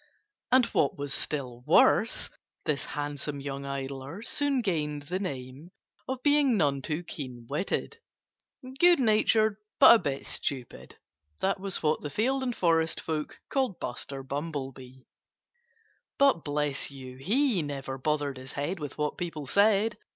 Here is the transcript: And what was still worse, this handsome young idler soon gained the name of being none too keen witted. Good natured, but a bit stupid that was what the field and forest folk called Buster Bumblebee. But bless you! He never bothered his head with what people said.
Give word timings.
And 0.51 0.65
what 0.73 0.97
was 0.97 1.13
still 1.13 1.63
worse, 1.67 2.31
this 2.65 2.85
handsome 2.85 3.39
young 3.39 3.65
idler 3.65 4.23
soon 4.23 4.61
gained 4.63 5.03
the 5.03 5.19
name 5.19 5.69
of 6.07 6.23
being 6.23 6.57
none 6.57 6.81
too 6.81 7.03
keen 7.03 7.45
witted. 7.47 7.97
Good 8.79 8.99
natured, 8.99 9.57
but 9.79 9.93
a 9.93 9.99
bit 9.99 10.25
stupid 10.25 10.97
that 11.39 11.59
was 11.59 11.83
what 11.83 12.01
the 12.01 12.09
field 12.09 12.41
and 12.41 12.55
forest 12.55 12.99
folk 12.99 13.41
called 13.47 13.79
Buster 13.79 14.23
Bumblebee. 14.23 15.03
But 16.17 16.43
bless 16.43 16.89
you! 16.89 17.17
He 17.17 17.61
never 17.61 17.99
bothered 17.99 18.37
his 18.39 18.53
head 18.53 18.79
with 18.79 18.97
what 18.97 19.19
people 19.19 19.45
said. 19.45 19.99